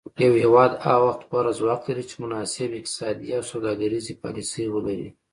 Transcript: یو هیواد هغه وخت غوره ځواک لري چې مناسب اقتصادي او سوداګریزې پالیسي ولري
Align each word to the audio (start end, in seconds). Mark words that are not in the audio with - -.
یو 0.23 0.33
هیواد 0.43 0.71
هغه 0.85 1.01
وخت 1.07 1.21
غوره 1.29 1.51
ځواک 1.59 1.81
لري 1.87 2.03
چې 2.09 2.15
مناسب 2.23 2.69
اقتصادي 2.73 3.29
او 3.37 3.43
سوداګریزې 3.51 4.13
پالیسي 4.23 4.63
ولري 4.75 5.09